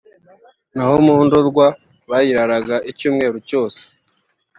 naho 0.73 0.95
mu 1.05 1.15
Ndorwa 1.25 1.67
bayiraraga 2.09 2.75
icyumweru 2.91 3.37
cyose 3.49 3.81